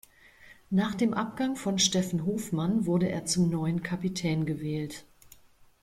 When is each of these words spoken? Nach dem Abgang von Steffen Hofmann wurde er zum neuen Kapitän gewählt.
Nach 0.71 0.95
dem 0.95 1.13
Abgang 1.13 1.55
von 1.55 1.77
Steffen 1.77 2.25
Hofmann 2.25 2.87
wurde 2.87 3.07
er 3.09 3.25
zum 3.27 3.51
neuen 3.51 3.83
Kapitän 3.83 4.47
gewählt. 4.47 5.05